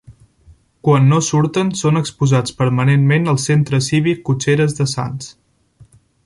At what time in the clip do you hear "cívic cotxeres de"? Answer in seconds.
3.89-4.89